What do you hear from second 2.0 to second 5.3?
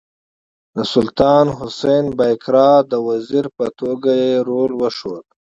بایقرا د وزیر په توګه یې رول وښود.